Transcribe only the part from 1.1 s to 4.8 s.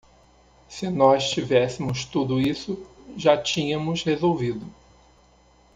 tivéssemos tudo isso, já tínhamos resolvido